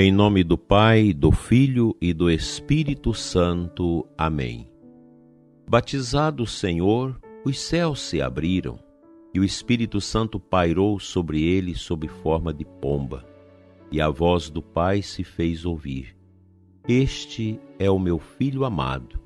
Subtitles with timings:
[0.00, 4.06] Em nome do Pai, do Filho e do Espírito Santo.
[4.16, 4.70] Amém.
[5.68, 8.78] Batizado o Senhor, os céus se abriram
[9.34, 13.26] e o Espírito Santo pairou sobre ele sob forma de pomba,
[13.90, 16.16] e a voz do Pai se fez ouvir:
[16.86, 19.18] Este é o meu filho amado.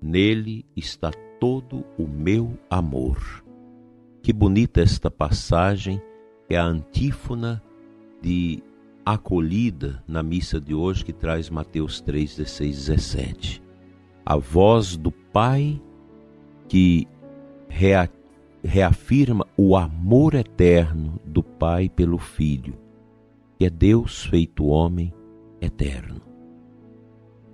[0.00, 3.44] Nele está todo o meu amor.
[4.22, 6.00] Que bonita esta passagem,
[6.48, 7.60] é a antífona
[8.22, 8.62] de
[9.04, 13.62] acolhida na missa de hoje que traz Mateus 3, 16, 17.
[14.24, 15.80] A voz do Pai
[16.68, 17.06] que
[17.68, 18.08] rea,
[18.62, 22.74] reafirma o amor eterno do Pai pelo Filho,
[23.58, 25.12] que é Deus feito homem
[25.60, 26.20] eterno.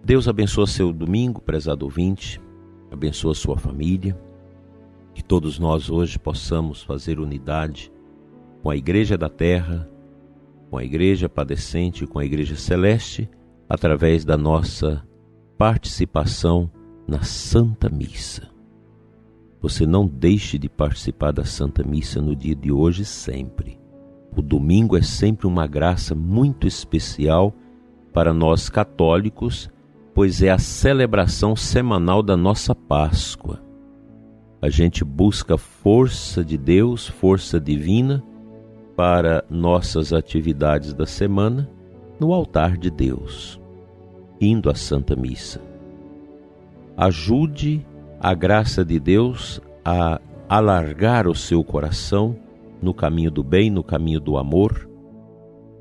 [0.04, 2.40] Deus abençoa seu domingo, prezado ouvinte,
[2.90, 4.18] abençoa sua família,
[5.14, 7.90] que todos nós hoje possamos fazer unidade
[8.62, 9.88] com a Igreja da Terra
[10.70, 13.28] com a Igreja Padecente, com a Igreja Celeste,
[13.68, 15.02] através da nossa
[15.56, 16.70] participação
[17.06, 18.48] na Santa Missa.
[19.60, 23.78] Você não deixe de participar da Santa Missa no dia de hoje sempre.
[24.36, 27.52] O domingo é sempre uma graça muito especial
[28.12, 29.68] para nós católicos,
[30.14, 33.60] pois é a celebração semanal da nossa Páscoa.
[34.60, 38.22] A gente busca força de Deus, força divina
[38.98, 41.70] para nossas atividades da semana
[42.18, 43.60] no altar de Deus,
[44.40, 45.60] indo à Santa Missa.
[46.96, 47.86] Ajude
[48.18, 52.34] a graça de Deus a alargar o seu coração
[52.82, 54.90] no caminho do bem, no caminho do amor,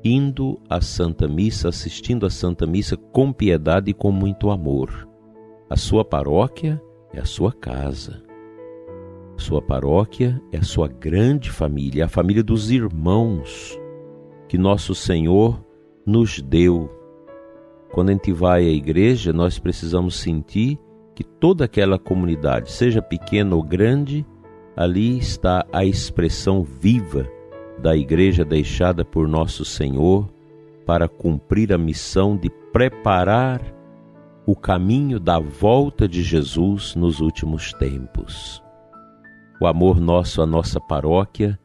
[0.04, 5.08] indo à Santa Missa, assistindo à Santa Missa com piedade e com muito amor.
[5.68, 6.80] A sua paróquia
[7.12, 8.27] é a sua casa.
[9.38, 13.78] Sua paróquia é a sua grande família, a família dos irmãos
[14.48, 15.64] que nosso Senhor
[16.04, 16.90] nos deu.
[17.92, 20.76] Quando a gente vai à igreja, nós precisamos sentir
[21.14, 24.26] que toda aquela comunidade, seja pequena ou grande,
[24.76, 27.24] ali está a expressão viva
[27.80, 30.28] da igreja deixada por nosso Senhor
[30.84, 33.62] para cumprir a missão de preparar
[34.44, 38.66] o caminho da volta de Jesus nos últimos tempos.
[39.60, 41.58] O amor nosso à nossa paróquia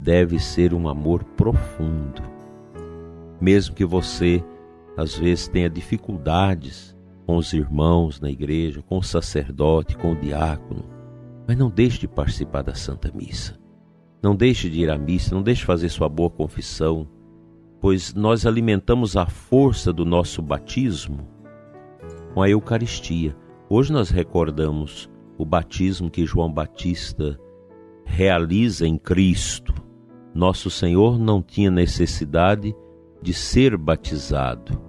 [0.00, 2.20] deve ser um amor profundo.
[3.40, 4.44] Mesmo que você
[4.96, 10.84] às vezes tenha dificuldades com os irmãos na igreja, com o sacerdote, com o diácono,
[11.46, 13.56] mas não deixe de participar da Santa Missa.
[14.20, 17.06] Não deixe de ir à missa, não deixe de fazer sua boa confissão,
[17.80, 21.28] pois nós alimentamos a força do nosso batismo
[22.34, 23.36] com a Eucaristia.
[23.68, 25.08] Hoje nós recordamos
[25.38, 27.38] o batismo que João Batista
[28.04, 29.74] realiza em Cristo.
[30.34, 32.74] Nosso Senhor não tinha necessidade
[33.20, 34.80] de ser batizado.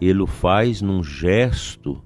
[0.00, 2.02] Ele o faz num gesto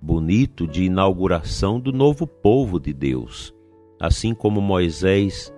[0.00, 3.54] bonito de inauguração do novo povo de Deus.
[4.00, 5.52] Assim como Moisés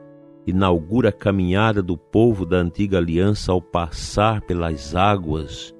[0.47, 5.75] inaugura a caminhada do povo da antiga aliança ao passar pelas águas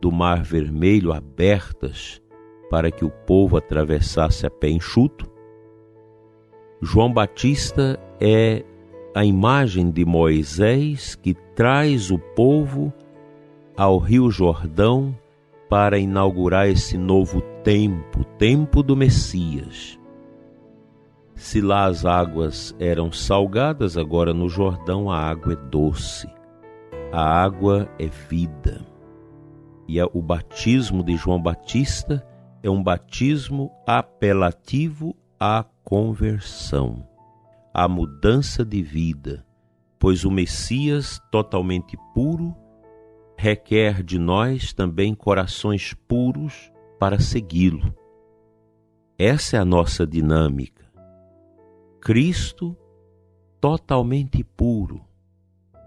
[0.00, 2.22] do Mar Vermelho abertas
[2.70, 5.28] para que o povo atravessasse a pé enxuto,
[6.80, 8.64] João Batista é
[9.14, 12.92] a imagem de Moisés que traz o povo
[13.76, 15.14] ao Rio Jordão
[15.68, 19.98] para inaugurar esse novo tempo, tempo do Messias.
[21.34, 26.28] Se lá as águas eram salgadas, agora no Jordão a água é doce.
[27.12, 28.86] A água é vida.
[29.88, 32.24] E o batismo de João Batista
[32.62, 37.06] é um batismo apelativo à conversão,
[37.72, 39.46] à mudança de vida,
[39.98, 42.54] pois o Messias, totalmente puro,
[43.36, 47.94] requer de nós também corações puros para segui-lo.
[49.18, 50.90] Essa é a nossa dinâmica.
[52.00, 52.76] Cristo,
[53.60, 55.02] totalmente puro,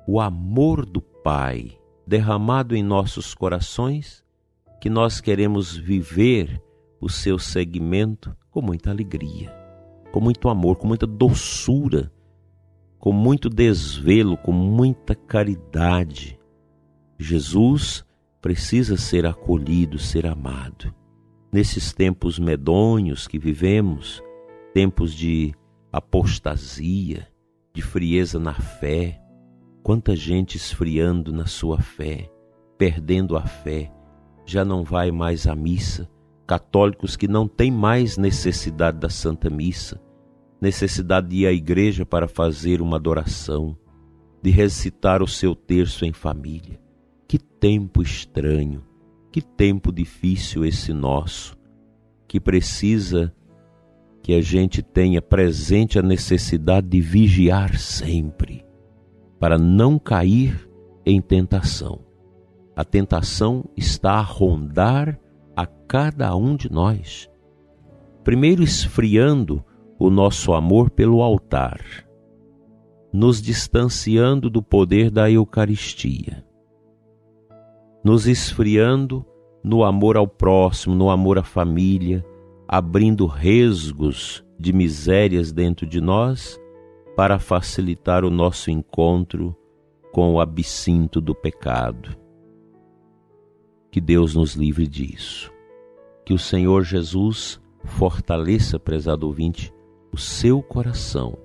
[0.08, 4.24] o amor do Pai derramado em nossos corações
[4.82, 6.62] que nós queremos viver
[7.04, 9.54] o seu segmento com muita alegria,
[10.12, 12.10] com muito amor, com muita doçura,
[12.98, 16.40] com muito desvelo, com muita caridade.
[17.20, 18.06] Jesus
[18.42, 20.94] precisa ser acolhido, ser amado.
[21.52, 24.24] Nesses tempos medonhos que vivemos,
[24.74, 25.54] tempos de
[25.92, 27.28] apostasia,
[27.74, 29.22] de frieza na fé,
[29.84, 32.32] quanta gente esfriando na sua fé,
[32.78, 33.92] perdendo a fé,
[34.46, 36.10] já não vai mais à missa,
[36.46, 40.02] católicos que não têm mais necessidade da Santa Missa,
[40.62, 43.78] necessidade de ir à igreja para fazer uma adoração,
[44.42, 46.80] de recitar o seu terço em família.
[47.28, 48.84] Que tempo estranho,
[49.32, 51.58] que tempo difícil esse nosso,
[52.28, 53.34] que precisa
[54.22, 58.66] que a gente tenha presente a necessidade de vigiar sempre,
[59.40, 60.70] para não cair
[61.06, 62.00] em tentação.
[62.76, 65.20] A tentação está a rondar
[65.56, 67.30] a cada um de nós.
[68.24, 69.64] Primeiro, esfriando
[70.00, 71.80] o nosso amor pelo altar,
[73.12, 76.44] nos distanciando do poder da Eucaristia,
[78.04, 79.26] nos esfriando
[79.64, 82.26] no amor ao próximo, no amor à família,
[82.68, 86.60] abrindo resgos de misérias dentro de nós
[87.16, 89.56] para facilitar o nosso encontro
[90.12, 92.23] com o absinto do pecado.
[93.94, 95.54] Que Deus nos livre disso.
[96.26, 99.72] Que o Senhor Jesus fortaleça, prezado ouvinte,
[100.12, 101.38] o seu coração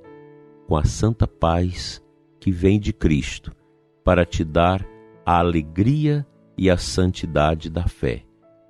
[0.67, 2.03] com a santa paz
[2.41, 3.55] que vem de Cristo
[4.03, 4.83] para te dar
[5.27, 8.25] a alegria e a santidade da fé.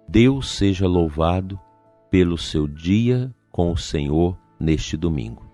[0.08, 1.56] Deus seja louvado
[2.10, 5.47] pelo seu dia com o Senhor neste domingo.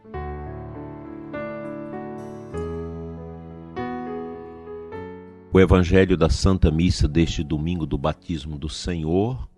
[5.54, 9.48] O Evangelho da Santa Missa deste domingo do batismo do Senhor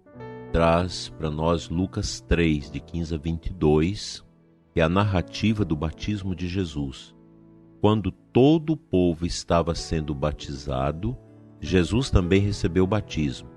[0.53, 4.25] traz para nós Lucas 3, de 15 a 22,
[4.75, 7.17] que é a narrativa do batismo de Jesus.
[7.81, 11.17] Quando todo o povo estava sendo batizado,
[11.63, 13.49] Jesus também recebeu o batismo.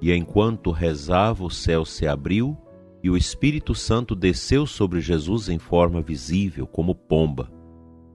[0.00, 2.56] E enquanto rezava, o céu se abriu
[3.02, 7.50] e o Espírito Santo desceu sobre Jesus em forma visível, como pomba.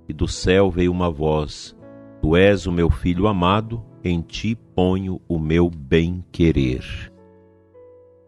[0.08, 1.76] E do céu veio uma voz:
[2.22, 7.12] Tu és o meu filho amado, em ti ponho o meu bem-querer.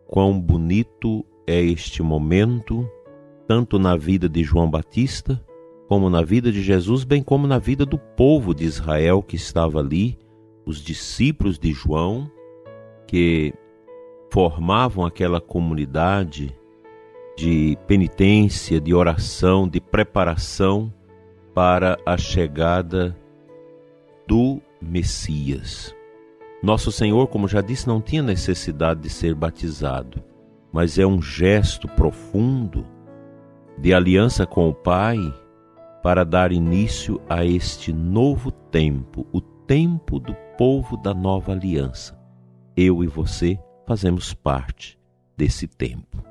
[0.08, 2.90] Quão bonito é este momento,
[3.48, 5.40] tanto na vida de João Batista,
[5.88, 9.80] como na vida de Jesus, bem como na vida do povo de Israel que estava
[9.80, 10.18] ali,
[10.66, 12.32] os discípulos de João,
[13.06, 13.54] que
[14.32, 16.56] formavam aquela comunidade
[17.38, 20.92] de penitência, de oração, de preparação
[21.54, 23.16] para a chegada
[24.28, 25.96] do Messias.
[26.62, 30.24] Nosso Senhor, como já disse, não tinha necessidade de ser batizado,
[30.72, 32.86] mas é um gesto profundo
[33.78, 35.18] de aliança com o Pai
[36.02, 42.18] para dar início a este novo tempo, o tempo do povo da nova aliança.
[42.76, 45.00] Eu e você fazemos parte
[45.38, 46.24] desse tempo.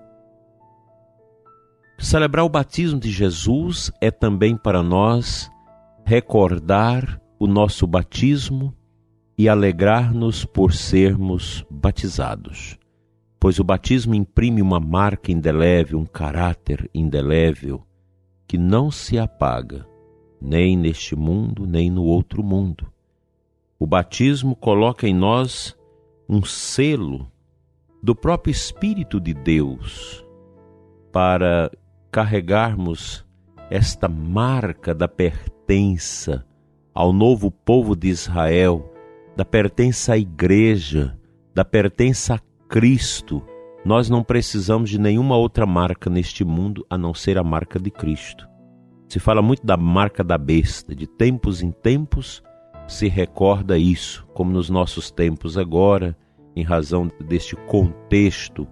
[1.99, 5.51] Celebrar o batismo de Jesus é também para nós
[6.05, 8.73] recordar o nosso batismo
[9.37, 12.79] e alegrar-nos por sermos batizados,
[13.41, 17.85] pois o batismo imprime uma marca indelével, um caráter indelével
[18.47, 19.85] que não se apaga,
[20.41, 22.87] nem neste mundo, nem no outro mundo.
[23.77, 25.77] O batismo coloca em nós
[26.29, 27.29] um selo
[28.01, 30.25] do próprio Espírito de Deus
[31.11, 31.73] para
[32.09, 33.27] carregarmos
[33.69, 36.47] esta marca da pertença
[36.95, 38.93] ao novo povo de Israel,
[39.37, 41.19] da pertença à igreja,
[41.55, 43.43] da pertença a Cristo,
[43.85, 47.91] nós não precisamos de nenhuma outra marca neste mundo a não ser a marca de
[47.91, 48.49] Cristo.
[49.09, 52.43] Se fala muito da marca da besta, de tempos em tempos
[52.87, 56.17] se recorda isso, como nos nossos tempos agora,
[56.55, 58.67] em razão deste contexto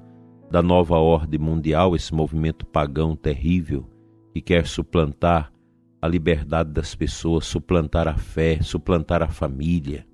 [0.50, 3.86] da nova ordem mundial, esse movimento pagão terrível
[4.32, 5.52] que quer suplantar
[6.00, 10.06] a liberdade das pessoas, suplantar a fé, suplantar a família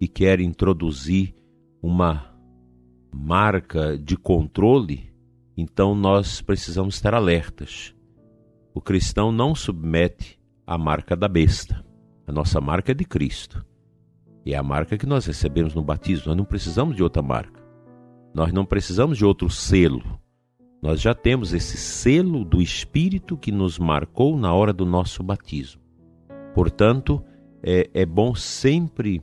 [0.00, 1.34] e quer introduzir
[1.82, 2.34] uma
[3.12, 5.12] marca de controle,
[5.56, 7.94] então nós precisamos estar alertas.
[8.74, 11.84] O cristão não submete a marca da besta.
[12.26, 13.64] A nossa marca é de Cristo.
[14.44, 16.28] E é a marca que nós recebemos no batismo.
[16.28, 17.60] Nós não precisamos de outra marca.
[18.32, 20.19] Nós não precisamos de outro selo.
[20.82, 25.80] Nós já temos esse selo do Espírito que nos marcou na hora do nosso batismo.
[26.54, 27.22] Portanto,
[27.62, 29.22] é, é bom sempre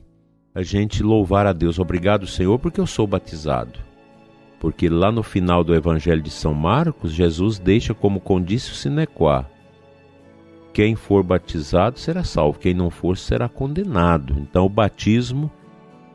[0.54, 1.78] a gente louvar a Deus.
[1.78, 3.80] Obrigado, Senhor, porque eu sou batizado.
[4.60, 9.48] Porque lá no final do Evangelho de São Marcos, Jesus deixa como condício sine qua.
[10.72, 14.36] Quem for batizado será salvo, quem não for será condenado.
[14.38, 15.50] Então, o batismo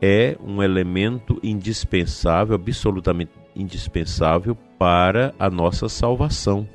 [0.00, 6.68] é um elemento indispensável, absolutamente indispensável para a nossa salvação.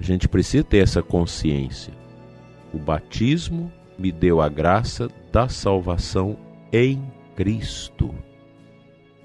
[0.00, 1.92] A gente precisa ter essa consciência.
[2.72, 6.36] O batismo me deu a graça da salvação
[6.72, 7.02] em
[7.34, 8.14] Cristo.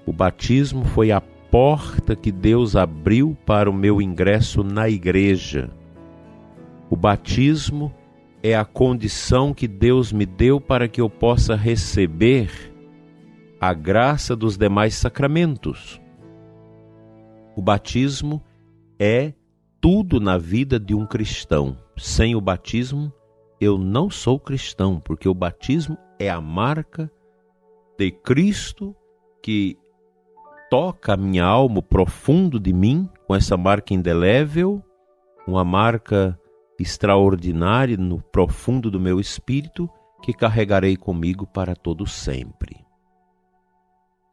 [0.06, 5.70] O batismo foi a porta que Deus abriu para o meu ingresso na igreja.
[6.90, 7.94] O batismo
[8.42, 12.73] é a condição que Deus me deu para que eu possa receber
[13.68, 15.98] a graça dos demais sacramentos.
[17.56, 18.42] O batismo
[18.98, 19.32] é
[19.80, 21.78] tudo na vida de um cristão.
[21.96, 23.10] Sem o batismo,
[23.58, 27.10] eu não sou cristão, porque o batismo é a marca
[27.98, 28.94] de Cristo
[29.42, 29.78] que
[30.68, 34.82] toca a minha alma, o profundo de mim, com essa marca indelével,
[35.46, 36.38] uma marca
[36.78, 39.88] extraordinária no profundo do meu espírito,
[40.22, 42.83] que carregarei comigo para todo sempre.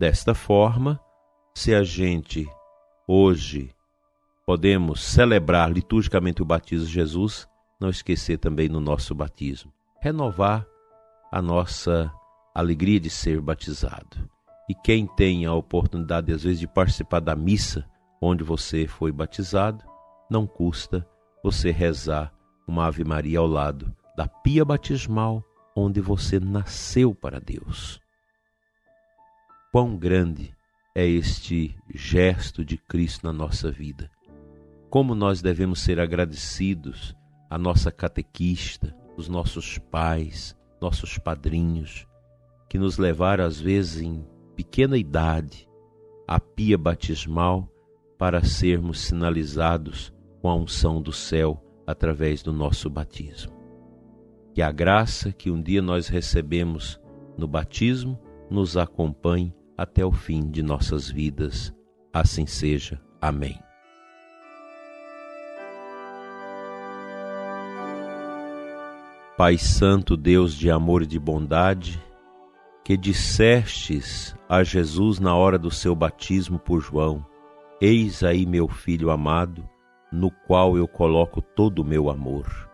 [0.01, 0.99] Desta forma,
[1.53, 2.49] se a gente
[3.07, 3.69] hoje
[4.47, 7.47] podemos celebrar liturgicamente o batismo de Jesus,
[7.79, 10.65] não esquecer também no nosso batismo, renovar
[11.31, 12.11] a nossa
[12.51, 14.27] alegria de ser batizado.
[14.67, 17.87] E quem tem a oportunidade, às vezes, de participar da missa
[18.19, 19.85] onde você foi batizado,
[20.31, 21.07] não custa
[21.43, 22.33] você rezar
[22.67, 25.43] uma Ave Maria ao lado da pia batismal
[25.75, 28.01] onde você nasceu para Deus.
[29.71, 30.53] Quão grande
[30.93, 34.11] é este gesto de Cristo na nossa vida.
[34.89, 37.15] Como nós devemos ser agradecidos
[37.49, 42.05] à nossa catequista, os nossos pais, nossos padrinhos,
[42.67, 45.69] que nos levaram às vezes em pequena idade
[46.27, 47.65] à pia batismal
[48.17, 53.53] para sermos sinalizados com a unção do céu através do nosso batismo.
[54.53, 56.99] Que a graça que um dia nós recebemos
[57.37, 61.73] no batismo nos acompanhe até o fim de nossas vidas.
[62.13, 63.01] Assim seja.
[63.19, 63.59] Amém.
[69.35, 71.99] Pai Santo, Deus de amor e de bondade,
[72.83, 77.25] que dissestes a Jesus na hora do seu batismo por João:
[77.81, 79.67] Eis aí meu filho amado,
[80.11, 82.69] no qual eu coloco todo o meu amor.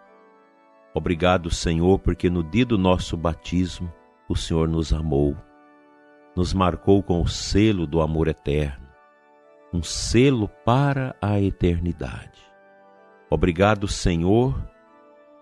[0.93, 3.89] Obrigado, Senhor, porque no dia do nosso batismo
[4.27, 5.37] o Senhor nos amou,
[6.38, 8.88] nos marcou com o selo do amor eterno,
[9.74, 12.39] um selo para a eternidade.
[13.27, 14.56] Obrigado, Senhor,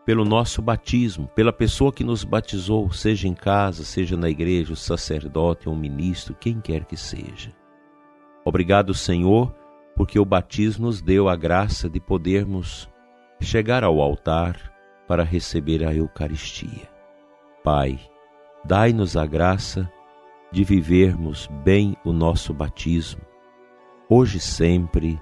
[0.05, 4.75] pelo nosso batismo, pela pessoa que nos batizou, seja em casa, seja na igreja, o
[4.77, 7.51] sacerdote ou ministro, quem quer que seja.
[8.45, 9.53] Obrigado, Senhor,
[9.97, 12.89] porque o batismo nos deu a graça de podermos
[13.41, 14.71] chegar ao altar
[15.09, 16.89] para receber a Eucaristia.
[17.63, 17.99] Pai,
[18.63, 19.91] dai-nos a graça
[20.51, 23.21] de vivermos bem o nosso batismo,
[24.09, 25.19] hoje e sempre.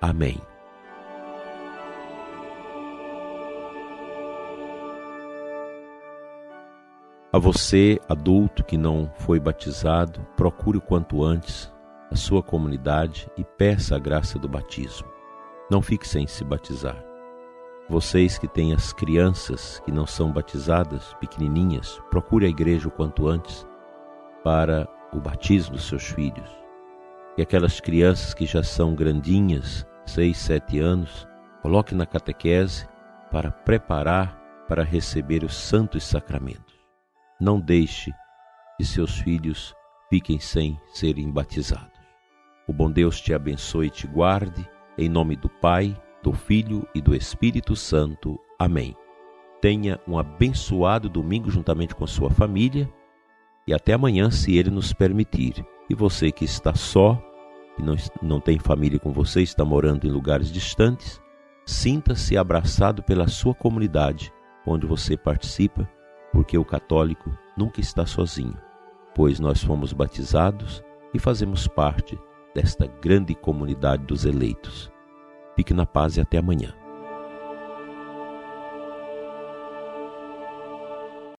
[0.00, 0.40] Amém.
[7.32, 11.70] A você, adulto que não foi batizado, procure o quanto antes
[12.10, 15.06] a sua comunidade e peça a graça do batismo.
[15.70, 16.96] Não fique sem se batizar.
[17.88, 23.28] Vocês que têm as crianças que não são batizadas, pequenininhas, procure a igreja o quanto
[23.28, 23.66] antes
[24.46, 26.48] para o batismo dos seus filhos.
[27.36, 31.26] E aquelas crianças que já são grandinhas, seis, sete anos,
[31.62, 32.86] coloque na catequese
[33.32, 36.76] para preparar para receber os santos sacramentos.
[37.40, 38.12] Não deixe
[38.76, 39.74] que seus filhos
[40.08, 41.98] fiquem sem serem batizados.
[42.68, 44.64] O bom Deus te abençoe e te guarde,
[44.96, 48.38] em nome do Pai, do Filho e do Espírito Santo.
[48.60, 48.94] Amém.
[49.60, 52.88] Tenha um abençoado domingo juntamente com sua família
[53.66, 55.64] e até amanhã, se Ele nos permitir.
[55.90, 57.20] E você que está só,
[57.74, 61.20] que não, não tem família com você, está morando em lugares distantes,
[61.64, 64.32] sinta-se abraçado pela sua comunidade,
[64.66, 65.88] onde você participa,
[66.32, 68.56] porque o católico nunca está sozinho,
[69.14, 70.82] pois nós fomos batizados
[71.12, 72.18] e fazemos parte
[72.54, 74.92] desta grande comunidade dos eleitos.
[75.56, 76.74] Fique na paz e até amanhã.